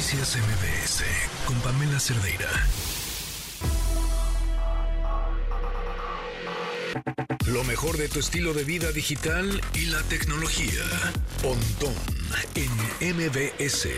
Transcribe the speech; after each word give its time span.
Noticias 0.00 0.38
MBS 0.38 1.04
con 1.46 1.56
Pamela 1.60 2.00
Cerdeira. 2.00 2.48
Lo 7.52 7.62
mejor 7.64 7.98
de 7.98 8.08
tu 8.08 8.18
estilo 8.18 8.54
de 8.54 8.64
vida 8.64 8.92
digital 8.92 9.60
y 9.74 9.90
la 9.90 10.00
tecnología. 10.08 10.80
Pontón 11.42 11.92
en 12.56 13.14
MBS. 13.14 13.88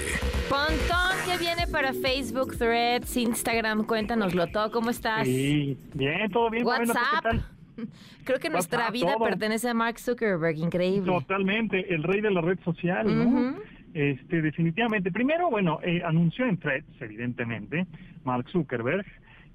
Pontón 0.49 1.15
que 1.25 1.39
viene 1.39 1.69
para 1.69 1.93
Facebook, 1.93 2.59
Threads, 2.59 3.17
Instagram. 3.17 3.87
Cuéntanoslo 3.87 4.49
todo. 4.49 4.73
¿Cómo 4.73 4.91
estás? 4.91 5.25
Sí, 5.25 5.79
bien, 5.95 6.29
todo 6.33 6.51
bien. 6.51 6.65
Pamela, 6.65 6.95
¿tú 6.95 6.99
qué 6.99 6.99
WhatsApp. 6.99 7.23
tal? 7.23 7.47
Creo 8.25 8.41
que 8.41 8.51
nuestra 8.51 8.79
WhatsApp, 8.79 8.93
vida 8.93 9.15
todo. 9.15 9.25
pertenece 9.25 9.69
a 9.69 9.75
Mark 9.75 10.01
Zuckerberg. 10.01 10.57
Increíble. 10.59 11.13
Totalmente, 11.13 11.95
el 11.95 12.03
rey 12.03 12.21
de 12.21 12.31
la 12.33 12.41
red 12.41 12.59
social, 12.65 13.07
¿no? 13.07 13.55
Este, 13.95 14.41
definitivamente. 14.41 15.13
Primero, 15.13 15.51
bueno, 15.51 15.79
eh, 15.83 16.03
anunció 16.05 16.47
en 16.47 16.57
Threads, 16.57 17.01
evidentemente, 17.01 17.87
Mark 18.25 18.49
Zuckerberg, 18.49 19.05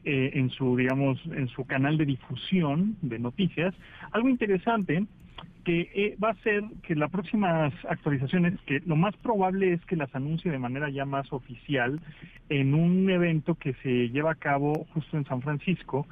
eh, 0.05 0.31
en 0.33 0.49
su, 0.51 0.77
digamos, 0.77 1.19
en 1.25 1.47
su 1.49 1.65
canal 1.65 1.97
de 1.97 2.05
difusión 2.05 2.95
de 3.01 3.19
noticias, 3.19 3.73
algo 4.11 4.29
interesante 4.29 5.05
que 5.65 5.91
eh, 5.93 6.15
va 6.23 6.29
a 6.29 6.35
ser 6.43 6.63
que 6.83 6.95
las 6.95 7.11
próximas 7.11 7.73
actualizaciones, 7.89 8.57
que 8.65 8.79
lo 8.85 8.95
más 8.95 9.17
probable 9.17 9.73
es 9.73 9.83
que 9.85 9.97
las 9.97 10.15
anuncie 10.15 10.49
de 10.49 10.59
manera 10.59 10.89
ya 10.89 11.03
más 11.03 11.33
oficial 11.33 11.99
en 12.47 12.73
un 12.73 13.09
evento 13.09 13.55
que 13.55 13.73
se 13.83 14.07
lleva 14.09 14.31
a 14.31 14.35
cabo 14.35 14.87
justo 14.93 15.17
en 15.17 15.25
San 15.25 15.41
Francisco, 15.41 16.07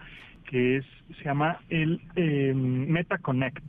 que 0.49 0.75
es 0.75 0.85
se 1.17 1.23
llama 1.23 1.59
el 1.69 2.01
eh, 2.17 2.53
Meta 2.53 3.17
Connect 3.17 3.63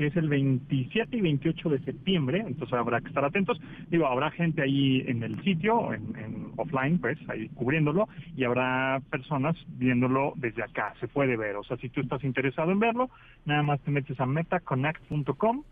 que 0.00 0.06
es 0.06 0.16
el 0.16 0.30
27 0.30 1.14
y 1.14 1.20
28 1.20 1.68
de 1.68 1.78
septiembre, 1.80 2.42
entonces 2.46 2.72
habrá 2.72 3.02
que 3.02 3.08
estar 3.08 3.22
atentos. 3.22 3.60
Digo, 3.90 4.06
habrá 4.06 4.30
gente 4.30 4.62
ahí 4.62 5.04
en 5.06 5.22
el 5.22 5.44
sitio, 5.44 5.92
en, 5.92 6.16
en 6.16 6.52
offline, 6.56 6.98
pues, 6.98 7.18
ahí 7.28 7.50
cubriéndolo, 7.50 8.08
y 8.34 8.44
habrá 8.44 9.02
personas 9.10 9.54
viéndolo 9.76 10.32
desde 10.36 10.62
acá, 10.62 10.94
se 11.00 11.06
puede 11.06 11.36
ver. 11.36 11.56
O 11.56 11.64
sea, 11.64 11.76
si 11.76 11.90
tú 11.90 12.00
estás 12.00 12.24
interesado 12.24 12.72
en 12.72 12.78
verlo, 12.78 13.10
nada 13.44 13.62
más 13.62 13.78
te 13.82 13.90
metes 13.90 14.18
a 14.18 14.24
metaconnect.com, 14.24 15.64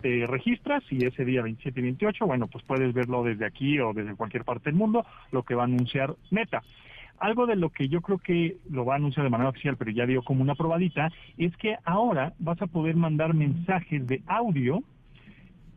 te 0.00 0.26
registras 0.28 0.82
y 0.90 1.04
ese 1.04 1.26
día 1.26 1.42
27 1.42 1.78
y 1.78 1.82
28, 1.82 2.24
bueno, 2.24 2.46
pues 2.46 2.64
puedes 2.64 2.94
verlo 2.94 3.22
desde 3.22 3.44
aquí 3.44 3.78
o 3.80 3.92
desde 3.92 4.16
cualquier 4.16 4.44
parte 4.44 4.70
del 4.70 4.78
mundo, 4.78 5.04
lo 5.30 5.42
que 5.42 5.54
va 5.54 5.64
a 5.64 5.66
anunciar 5.66 6.14
Meta. 6.30 6.62
Algo 7.18 7.46
de 7.46 7.56
lo 7.56 7.70
que 7.70 7.88
yo 7.88 8.00
creo 8.00 8.18
que 8.18 8.58
lo 8.68 8.84
va 8.84 8.94
a 8.94 8.96
anunciar 8.96 9.24
de 9.24 9.30
manera 9.30 9.50
oficial, 9.50 9.76
pero 9.76 9.90
ya 9.90 10.06
dio 10.06 10.22
como 10.22 10.42
una 10.42 10.54
probadita, 10.54 11.10
es 11.38 11.56
que 11.56 11.76
ahora 11.84 12.34
vas 12.38 12.60
a 12.60 12.66
poder 12.66 12.96
mandar 12.96 13.34
mensajes 13.34 14.06
de 14.06 14.22
audio 14.26 14.82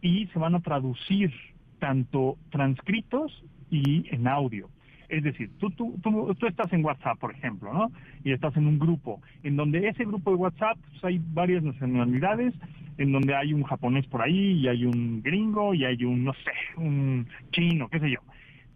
y 0.01 0.27
se 0.27 0.39
van 0.39 0.55
a 0.55 0.61
traducir 0.61 1.31
tanto 1.79 2.37
transcritos 2.49 3.43
y 3.69 4.05
en 4.13 4.27
audio. 4.27 4.69
Es 5.09 5.23
decir, 5.23 5.49
tú, 5.57 5.69
tú, 5.71 5.95
tú, 6.01 6.47
estás 6.47 6.71
en 6.73 6.83
WhatsApp, 6.83 7.17
por 7.17 7.33
ejemplo, 7.33 7.73
¿no? 7.73 7.91
Y 8.25 8.33
estás 8.33 8.57
en 8.57 8.67
un 8.67 8.77
grupo, 8.77 9.21
en 9.43 9.55
donde 9.55 9.87
ese 9.87 10.03
grupo 10.03 10.31
de 10.31 10.37
WhatsApp 10.37 10.77
pues, 10.91 11.03
hay 11.05 11.21
varias 11.33 11.63
nacionalidades, 11.63 12.53
en 12.97 13.13
donde 13.13 13.33
hay 13.33 13.53
un 13.53 13.63
japonés 13.63 14.05
por 14.07 14.21
ahí, 14.21 14.53
y 14.53 14.67
hay 14.67 14.85
un 14.85 15.21
gringo, 15.21 15.73
y 15.73 15.85
hay 15.85 16.03
un, 16.03 16.25
no 16.25 16.33
sé, 16.33 16.51
un 16.81 17.25
chino, 17.51 17.87
qué 17.87 17.99
sé 17.99 18.11
yo 18.11 18.19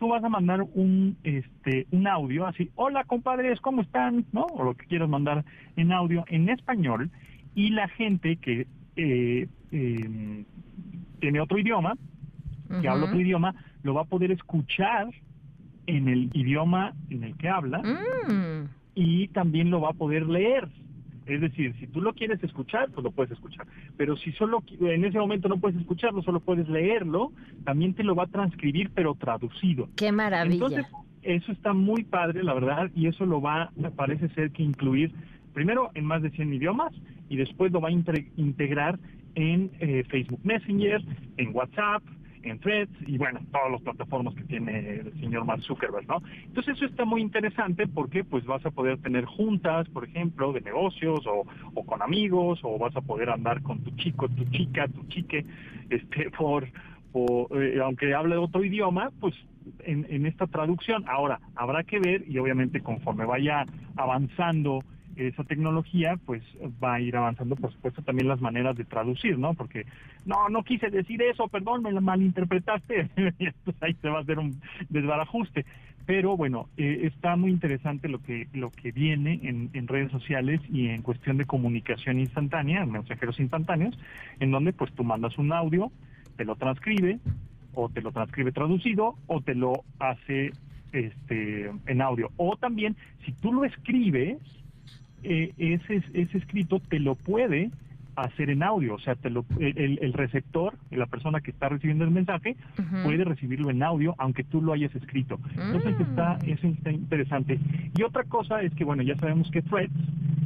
tú 0.02 0.08
vas 0.08 0.24
a 0.24 0.30
mandar 0.30 0.64
un 0.74 1.16
este 1.24 1.86
un 1.92 2.08
audio 2.08 2.48
así, 2.48 2.72
hola 2.74 3.04
compadres, 3.04 3.62
¿cómo 3.62 3.84
están? 3.84 4.26
¿No? 4.32 4.48
O 4.48 4.64
lo 4.64 4.74
que 4.74 4.88
quieras 4.88 5.08
mandar 5.08 5.46
en 5.76 5.92
audio 5.92 6.26
en 6.28 6.50
español 6.50 7.12
y 7.54 7.70
la 7.70 7.88
gente 7.88 8.38
que 8.38 8.66
eh, 8.96 9.48
eh, 9.72 10.44
tiene 11.20 11.40
otro 11.40 11.60
idioma, 11.60 11.94
que 12.82 12.88
habla 12.90 13.06
otro 13.06 13.20
idioma, 13.22 13.54
lo 13.84 13.94
va 13.94 14.02
a 14.02 14.06
poder 14.06 14.32
escuchar 14.32 15.08
en 15.86 16.08
el 16.08 16.32
idioma 16.34 16.94
en 17.12 17.24
el 17.24 17.38
que 17.38 17.48
habla 17.48 17.84
Mm. 18.28 18.70
y 18.96 19.28
también 19.28 19.70
lo 19.70 19.82
va 19.82 19.90
a 19.90 19.94
poder 19.94 20.26
leer. 20.26 20.68
Es 21.32 21.42
decir, 21.42 21.74
si 21.80 21.88
tú 21.88 22.02
lo 22.02 22.14
quieres 22.14 22.44
escuchar, 22.44 22.90
pues 22.92 23.04
lo 23.04 23.12
puedes 23.12 23.32
escuchar. 23.32 23.66
Pero 23.98 24.18
si 24.18 24.32
solo 24.34 24.64
en 24.82 25.06
ese 25.06 25.18
momento 25.18 25.48
no 25.48 25.58
puedes 25.58 25.80
escucharlo, 25.80 26.22
solo 26.24 26.40
puedes 26.42 26.68
leerlo, 26.68 27.32
también 27.64 27.94
te 27.94 28.04
lo 28.04 28.16
va 28.16 28.24
a 28.24 28.28
transcribir, 28.28 28.92
pero 28.94 29.16
traducido. 29.16 29.88
Qué 29.96 30.12
maravilla. 30.12 30.54
Entonces, 30.56 30.86
eso 31.22 31.52
está 31.52 31.74
muy 31.74 32.04
padre, 32.04 32.44
la 32.44 32.54
verdad, 32.54 32.92
y 32.96 33.08
eso 33.08 33.26
lo 33.26 33.42
va, 33.42 33.72
me 33.76 33.92
parece 33.92 34.28
ser 34.30 34.52
que 34.52 34.64
incluir 34.64 35.14
primero 35.54 35.92
en 35.94 36.06
más 36.06 36.22
de 36.22 36.32
100 36.32 36.54
idiomas 36.54 36.94
y 37.30 37.38
después 37.38 37.72
lo 37.72 37.80
va 37.80 37.90
a 37.90 37.92
integrar 37.92 39.00
en 39.36 39.72
eh, 39.80 40.04
Facebook 40.10 40.42
Messenger, 40.44 41.02
en 41.38 41.56
WhatsApp, 41.56 42.04
en 42.44 42.60
Threads 42.60 42.92
y 43.08 43.18
bueno, 43.18 43.40
todas 43.52 43.72
las 43.72 43.82
plataformas 43.82 44.36
que 44.36 44.44
tiene 44.44 45.00
el 45.00 45.14
señor 45.20 45.46
Mark 45.46 45.62
Zuckerberg, 45.64 46.08
¿no? 46.08 46.22
Entonces 46.46 46.76
eso 46.76 46.86
está 46.86 47.06
muy 47.06 47.22
interesante 47.22 47.88
porque 47.88 48.24
pues 48.24 48.46
vas 48.46 48.66
a 48.66 48.72
poder 48.72 48.98
tener 49.00 49.26
juntas, 49.26 49.88
por 49.90 50.06
ejemplo, 50.06 50.54
de 50.54 50.62
negocios 50.62 51.26
o, 51.28 51.46
con 51.86 52.02
amigos 52.02 52.60
o 52.64 52.78
vas 52.78 52.96
a 52.96 53.02
poder 53.02 53.30
andar 53.30 53.62
con 53.62 53.80
tu 53.80 53.92
chico, 53.92 54.30
tu 54.30 54.46
chica, 54.46 54.88
tu 54.88 55.04
chique, 55.08 55.46
este, 55.90 56.30
por, 56.38 56.68
por, 57.12 57.62
eh, 57.62 57.80
aunque 57.82 58.14
hable 58.14 58.38
otro 58.38 58.64
idioma, 58.64 59.12
pues 59.20 59.36
en, 59.84 60.06
en 60.10 60.26
esta 60.26 60.48
traducción. 60.48 61.06
Ahora, 61.08 61.40
habrá 61.56 61.84
que 61.84 62.00
ver 62.00 62.24
y 62.28 62.38
obviamente 62.38 62.82
conforme 62.82 63.26
vaya 63.26 63.66
avanzando 63.96 64.84
esa 65.16 65.44
tecnología, 65.44 66.18
pues 66.26 66.44
va 66.84 66.96
a 66.96 67.00
ir 67.00 67.16
avanzando, 67.16 67.56
por 67.56 67.72
supuesto, 67.72 68.02
también 68.02 68.28
las 68.28 68.42
maneras 68.42 68.76
de 68.76 68.86
traducir, 68.86 69.38
¿no? 69.38 69.54
Porque, 69.54 69.86
no, 70.26 70.50
no 70.50 70.64
quise 70.64 70.90
decir 70.90 71.22
eso, 71.22 71.48
perdón, 71.48 71.84
me 71.84 71.92
lo 71.92 72.02
malinterpretaste, 72.02 73.10
ahí 73.82 73.94
se 74.02 74.10
va 74.10 74.20
a 74.20 74.22
hacer 74.22 74.40
un 74.40 74.60
desbarajuste. 74.90 75.66
Pero 76.06 76.36
bueno, 76.36 76.68
eh, 76.78 77.02
está 77.04 77.36
muy 77.36 77.52
interesante 77.52 78.10
lo 78.10 78.22
que 78.22 78.48
lo 78.54 78.72
que 78.72 78.92
viene 78.92 79.40
en, 79.44 79.70
en 79.74 79.88
redes 79.88 80.12
sociales 80.12 80.60
y 80.72 80.88
en 80.88 81.04
cuestión 81.04 81.38
de 81.38 81.46
comunicación 81.46 82.20
instantánea, 82.20 82.86
mensajeros 82.86 83.40
instantáneos, 83.40 83.98
en 84.40 84.52
donde 84.52 84.74
pues 84.74 84.92
tú 84.94 85.04
mandas 85.04 85.38
un 85.38 85.54
audio, 85.54 85.92
te 86.38 86.46
lo 86.46 86.56
transcribe, 86.56 87.20
o 87.74 87.90
te 87.90 88.02
lo 88.02 88.12
transcribe 88.12 88.52
traducido, 88.52 89.16
o 89.28 89.42
te 89.42 89.56
lo 89.56 89.84
hace 90.00 90.52
este 90.92 91.72
en 91.86 92.02
audio. 92.02 92.32
O 92.38 92.58
también, 92.58 92.96
si 93.26 93.32
tú 93.34 93.54
lo 93.54 93.64
escribes, 93.64 94.38
eh, 95.24 95.54
ese, 95.58 96.04
ese 96.14 96.38
escrito 96.38 96.80
te 96.80 97.00
lo 97.00 97.16
puede 97.16 97.72
hacer 98.16 98.50
en 98.50 98.62
audio, 98.62 98.96
o 98.96 99.00
sea, 99.00 99.16
te 99.16 99.30
lo, 99.30 99.46
el, 99.58 99.98
el 100.02 100.14
receptor, 100.14 100.74
la 100.92 101.06
persona 101.06 101.40
que 101.40 101.52
está 101.52 101.70
recibiendo 101.70 102.04
el 102.04 102.12
mensaje, 102.12 102.58
puede 103.04 103.24
recibirlo 103.24 103.70
en 103.70 103.82
audio, 103.84 104.16
aunque 104.18 104.44
tú 104.44 104.62
lo 104.62 104.74
hayas 104.74 104.94
escrito. 104.96 105.40
Entonces 105.58 105.98
Mm. 105.98 106.02
está, 106.02 106.38
eso 106.46 106.68
está 106.68 106.92
interesante. 106.92 107.58
Y 107.98 108.04
otra 108.04 108.24
cosa 108.26 108.62
es 108.62 108.74
que, 108.76 108.84
bueno, 108.84 109.02
ya 109.02 109.16
sabemos 109.16 109.50
que 109.50 109.62
Threads, 109.62 109.94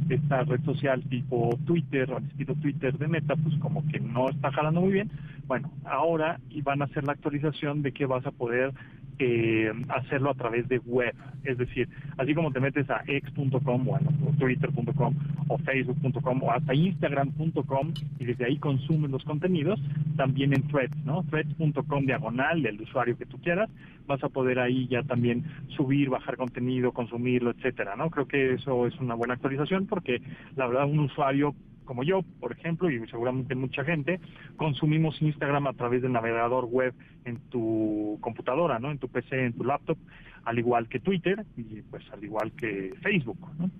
esta 0.08 0.44
red 0.44 0.60
social 0.64 1.02
tipo 1.02 1.58
Twitter, 1.66 2.08
al 2.12 2.22
estilo 2.24 2.54
Twitter 2.54 2.96
de 2.96 3.08
Meta, 3.08 3.34
pues 3.34 3.56
como 3.58 3.84
que 3.88 3.98
no 3.98 4.28
está 4.30 4.52
jalando 4.52 4.80
muy 4.80 4.92
bien. 4.92 5.10
Bueno, 5.48 5.68
ahora 5.84 6.38
van 6.62 6.82
a 6.82 6.84
hacer 6.84 7.02
la 7.04 7.12
actualización 7.12 7.82
de 7.82 7.90
que 7.92 8.06
vas 8.06 8.24
a 8.26 8.30
poder 8.30 8.72
eh, 9.18 9.72
hacerlo 9.88 10.30
a 10.30 10.34
través 10.34 10.68
de 10.68 10.78
web. 10.78 11.14
Es 11.44 11.58
decir, 11.58 11.88
así 12.18 12.34
como 12.34 12.52
te 12.52 12.60
metes 12.60 12.88
a 12.90 13.02
x.com, 13.06 13.88
o 13.88 13.98
twitter.com 14.38 15.14
o 15.48 15.58
facebook.com 15.58 16.42
o 16.42 16.50
hasta 16.50 16.74
instagram.com 16.74 17.92
y 18.18 18.24
desde 18.24 18.46
ahí 18.46 18.56
consumes 18.58 19.10
los 19.10 19.24
contenidos, 19.24 19.80
también 20.16 20.52
en 20.52 20.66
threads, 20.68 20.96
¿no? 21.04 21.24
threads.com 21.30 22.06
diagonal 22.06 22.62
del 22.62 22.80
usuario 22.80 23.16
que 23.16 23.26
tú 23.26 23.38
quieras, 23.38 23.70
vas 24.06 24.22
a 24.24 24.28
poder 24.28 24.58
ahí 24.58 24.88
ya 24.88 25.02
también 25.02 25.44
subir, 25.68 26.10
bajar 26.10 26.36
contenido, 26.36 26.92
consumirlo, 26.92 27.50
etcétera, 27.50 27.96
¿no? 27.96 28.10
Creo 28.10 28.26
que 28.26 28.54
eso 28.54 28.86
es 28.86 28.98
una 28.98 29.14
buena 29.14 29.34
actualización 29.34 29.86
porque 29.86 30.20
la 30.56 30.66
verdad 30.66 30.86
un 30.86 31.00
usuario 31.00 31.54
como 31.86 32.02
yo, 32.02 32.20
por 32.40 32.52
ejemplo, 32.52 32.90
y 32.90 32.98
seguramente 33.08 33.54
mucha 33.54 33.82
gente, 33.84 34.20
consumimos 34.56 35.22
Instagram 35.22 35.68
a 35.68 35.72
través 35.72 36.02
del 36.02 36.12
navegador 36.12 36.66
web 36.66 36.92
en 37.24 37.38
tu 37.48 38.18
computadora, 38.20 38.78
¿no? 38.78 38.90
En 38.90 38.98
tu 38.98 39.08
PC, 39.08 39.46
en 39.46 39.52
tu 39.54 39.64
laptop, 39.64 39.96
al 40.44 40.58
igual 40.58 40.88
que 40.88 41.00
Twitter 41.00 41.46
y 41.56 41.80
pues 41.82 42.04
al 42.12 42.22
igual 42.22 42.52
que 42.52 42.92
Facebook, 43.02 43.38
¿no? 43.58 43.70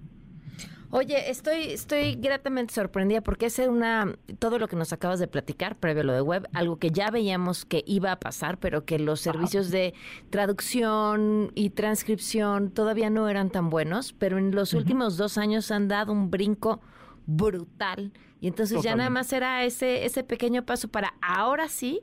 Oye, 0.90 1.30
estoy, 1.30 1.72
estoy 1.72 2.14
gratamente 2.14 2.72
sorprendida 2.72 3.20
porque 3.20 3.46
es 3.46 3.58
una 3.58 4.16
todo 4.38 4.58
lo 4.58 4.68
que 4.68 4.76
nos 4.76 4.92
acabas 4.92 5.18
de 5.18 5.26
platicar 5.26 5.76
previo 5.76 6.02
a 6.02 6.04
lo 6.04 6.12
de 6.12 6.20
web, 6.20 6.48
algo 6.54 6.78
que 6.78 6.90
ya 6.90 7.10
veíamos 7.10 7.64
que 7.64 7.82
iba 7.86 8.12
a 8.12 8.20
pasar, 8.20 8.58
pero 8.58 8.84
que 8.84 9.00
los 9.00 9.20
servicios 9.20 9.70
de 9.70 9.94
traducción 10.30 11.50
y 11.56 11.70
transcripción 11.70 12.70
todavía 12.70 13.10
no 13.10 13.28
eran 13.28 13.50
tan 13.50 13.68
buenos, 13.68 14.12
pero 14.12 14.38
en 14.38 14.54
los 14.54 14.74
últimos 14.74 15.16
dos 15.16 15.38
años 15.38 15.72
han 15.72 15.88
dado 15.88 16.12
un 16.12 16.30
brinco 16.30 16.80
brutal 17.26 18.12
y 18.40 18.48
entonces 18.48 18.82
ya 18.82 18.94
nada 18.96 19.10
más 19.10 19.32
era 19.32 19.64
ese 19.64 20.04
ese 20.04 20.22
pequeño 20.24 20.64
paso 20.64 20.88
para 20.88 21.14
ahora 21.20 21.68
sí 21.68 22.00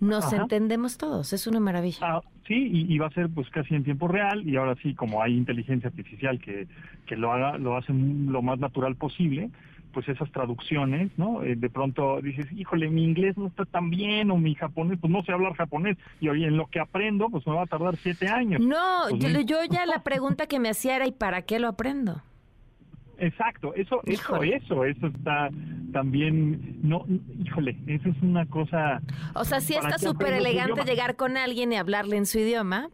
nos 0.00 0.32
Ajá. 0.32 0.42
entendemos 0.42 0.96
todos, 0.98 1.32
es 1.32 1.46
una 1.46 1.60
maravilla. 1.60 1.98
Ah, 2.00 2.20
sí, 2.46 2.54
y, 2.54 2.94
y 2.94 2.98
va 2.98 3.08
a 3.08 3.10
ser 3.10 3.28
pues 3.28 3.48
casi 3.50 3.74
en 3.74 3.84
tiempo 3.84 4.08
real 4.08 4.46
y 4.48 4.56
ahora 4.56 4.74
sí, 4.82 4.94
como 4.94 5.22
hay 5.22 5.36
inteligencia 5.36 5.88
artificial 5.88 6.38
que, 6.40 6.66
que 7.06 7.16
lo 7.16 7.32
haga, 7.32 7.58
lo 7.58 7.76
hace 7.76 7.92
lo 7.92 8.40
más 8.42 8.58
natural 8.58 8.96
posible, 8.96 9.50
pues 9.92 10.08
esas 10.08 10.30
traducciones, 10.32 11.10
¿no? 11.18 11.42
Eh, 11.42 11.56
de 11.56 11.70
pronto 11.70 12.20
dices, 12.22 12.46
híjole, 12.52 12.88
mi 12.90 13.04
inglés 13.04 13.36
no 13.38 13.46
está 13.48 13.64
tan 13.66 13.90
bien 13.90 14.30
o 14.30 14.36
mi 14.38 14.54
japonés, 14.54 14.98
pues 15.00 15.10
no 15.12 15.22
sé 15.24 15.32
hablar 15.32 15.54
japonés 15.54 15.96
y 16.20 16.28
hoy 16.28 16.44
en 16.44 16.56
lo 16.56 16.66
que 16.68 16.80
aprendo, 16.80 17.28
pues 17.30 17.46
me 17.46 17.54
va 17.54 17.62
a 17.62 17.66
tardar 17.66 17.96
siete 17.96 18.28
años. 18.28 18.62
No, 18.62 19.04
Pues, 19.08 19.22
yo, 19.22 19.40
yo 19.40 19.64
ya 19.70 19.86
la 19.86 20.02
pregunta 20.02 20.46
que 20.46 20.58
me 20.58 20.68
hacía 20.70 20.96
era, 20.96 21.06
¿y 21.06 21.12
para 21.12 21.42
qué 21.42 21.58
lo 21.58 21.68
aprendo? 21.68 22.22
Exacto, 23.18 23.74
eso, 23.74 24.00
eso, 24.04 24.12
Híjole. 24.34 24.56
eso, 24.56 24.84
eso 24.84 25.06
está 25.06 25.48
también, 25.92 26.78
no, 26.82 27.06
híjole, 27.44 27.76
eso 27.86 28.10
es 28.10 28.16
una 28.22 28.44
cosa. 28.46 29.00
O 29.34 29.44
sea, 29.44 29.60
sí 29.60 29.74
¿Para 29.74 29.88
está 29.94 29.98
súper 30.06 30.34
elegante 30.34 30.84
llegar 30.84 31.16
con 31.16 31.36
alguien 31.36 31.72
y 31.72 31.76
hablarle 31.76 32.16
en 32.16 32.26
su 32.26 32.38
idioma, 32.38 32.90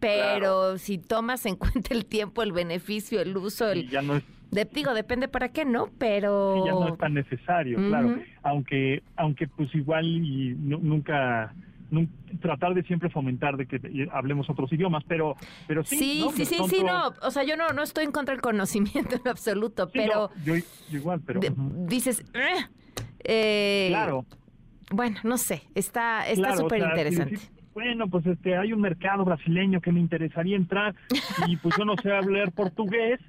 pero 0.00 0.78
si 0.78 0.98
tomas 0.98 1.44
en 1.46 1.56
cuenta 1.56 1.92
el 1.94 2.06
tiempo, 2.06 2.42
el 2.42 2.52
beneficio, 2.52 3.20
el 3.20 3.36
uso, 3.36 3.74
y 3.74 3.80
el... 3.80 3.88
ya 3.90 4.02
no 4.02 4.16
es 4.16 4.22
De, 4.50 4.64
digo, 4.64 4.94
depende 4.94 5.28
para 5.28 5.50
qué, 5.50 5.64
¿no? 5.66 5.90
Pero... 5.98 6.64
ya 6.64 6.72
no 6.72 6.88
es 6.88 6.98
tan 6.98 7.12
necesario, 7.14 7.76
claro. 7.88 8.16
Aunque, 8.42 9.02
aunque 9.16 9.46
pues 9.48 9.74
igual 9.74 10.06
y 10.06 10.54
nu- 10.58 10.80
nunca, 10.80 11.52
nun- 11.52 11.67
tratar 12.40 12.74
de 12.74 12.82
siempre 12.82 13.08
fomentar 13.10 13.56
de 13.56 13.66
que 13.66 14.08
hablemos 14.12 14.48
otros 14.50 14.72
idiomas, 14.72 15.02
pero, 15.08 15.36
pero 15.66 15.82
sí. 15.84 15.96
Sí, 15.96 16.20
¿no? 16.24 16.30
sí, 16.32 16.44
sí, 16.44 16.82
no. 16.84 17.12
O 17.22 17.30
sea, 17.30 17.44
yo 17.44 17.56
no, 17.56 17.68
no 17.70 17.82
estoy 17.82 18.04
en 18.04 18.12
contra 18.12 18.34
del 18.34 18.42
conocimiento 18.42 19.16
en 19.22 19.28
absoluto, 19.28 19.86
sí, 19.86 19.92
pero 19.94 20.30
no, 20.36 20.44
yo, 20.44 20.54
yo 20.56 20.98
igual, 20.98 21.20
pero. 21.24 21.40
de- 21.40 21.52
dices, 21.86 22.24
"Eh", 22.34 22.64
eh, 23.24 23.86
Claro. 23.90 24.24
bueno, 24.90 25.16
no 25.24 25.38
sé, 25.38 25.62
está 25.74 26.26
está 26.28 26.48
Claro, 26.48 26.54
o 26.54 26.60
súper 26.60 26.80
sea, 26.80 26.88
interesante. 26.90 27.38
bueno, 27.74 28.08
pues 28.08 28.26
este, 28.26 28.56
hay 28.56 28.72
un 28.72 28.80
mercado 28.80 29.24
brasileño 29.24 29.80
que 29.80 29.92
me 29.92 30.00
interesaría 30.00 30.56
entrar 30.56 30.94
y 31.46 31.56
pues 31.56 31.74
yo 31.78 31.84
no 31.84 31.94
sé 32.02 32.12
hablar 32.12 32.52
portugués, 32.52 33.20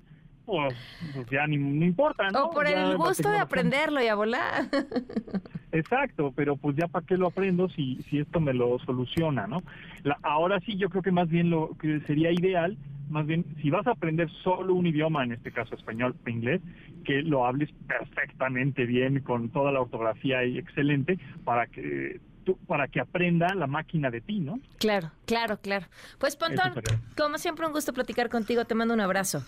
pues, 0.49 0.75
pues 1.13 1.27
ya 1.31 1.45
ni, 1.47 1.57
no 1.57 1.85
importa, 1.85 2.29
¿no? 2.31 2.45
o 2.45 2.49
por 2.51 2.67
Ya 2.67 2.91
el 2.91 2.97
gusto 2.97 3.29
de 3.29 3.39
aprenderlo 3.39 4.01
y 4.01 4.07
a 4.07 4.15
volar. 4.15 4.65
Exacto, 5.71 6.33
pero 6.35 6.57
pues 6.57 6.75
ya 6.75 6.87
para 6.87 7.05
qué 7.05 7.15
lo 7.15 7.27
aprendo 7.27 7.69
si, 7.69 8.01
si 8.09 8.19
esto 8.19 8.39
me 8.39 8.53
lo 8.53 8.79
soluciona, 8.79 9.45
¿no? 9.45 9.61
La- 10.03 10.17
ahora 10.23 10.59
sí, 10.61 10.75
yo 10.77 10.89
creo 10.89 11.03
que 11.03 11.11
más 11.11 11.29
bien 11.29 11.51
lo 11.51 11.75
que 11.79 11.99
sería 12.07 12.31
ideal, 12.31 12.75
más 13.09 13.25
bien, 13.27 13.45
si 13.61 13.69
vas 13.69 13.85
a 13.87 13.91
aprender 13.91 14.29
solo 14.43 14.73
un 14.73 14.87
idioma, 14.87 15.23
en 15.23 15.33
este 15.33 15.51
caso 15.51 15.75
español 15.75 16.15
o 16.25 16.29
inglés, 16.29 16.61
que 17.05 17.21
lo 17.21 17.45
hables 17.45 17.69
perfectamente 17.87 18.85
bien, 18.85 19.19
con 19.21 19.49
toda 19.49 19.71
la 19.71 19.81
ortografía 19.81 20.43
y 20.43 20.57
excelente, 20.57 21.17
para 21.43 21.67
que 21.67 22.19
para 22.67 22.87
que 22.87 22.99
aprenda 22.99 23.53
la 23.53 23.67
máquina 23.67 24.09
de 24.09 24.21
ti, 24.21 24.39
¿no? 24.39 24.59
claro, 24.79 25.11
claro, 25.27 25.59
claro. 25.61 25.85
Pues 26.17 26.35
Pontón, 26.35 26.71
como 27.15 27.37
siempre 27.37 27.67
un 27.67 27.73
gusto 27.73 27.93
platicar 27.93 28.29
contigo, 28.29 28.65
te 28.65 28.73
mando 28.73 28.95
un 28.95 29.01
abrazo. 29.01 29.43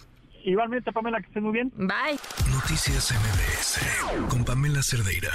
Igualmente, 0.45 0.91
Pamela, 0.91 1.19
que 1.19 1.27
estés 1.27 1.43
muy 1.43 1.53
bien. 1.53 1.71
Bye. 1.75 2.19
Noticias 2.51 3.11
MBS 3.11 4.29
con 4.29 4.43
Pamela 4.43 4.81
Cerdeira. 4.81 5.31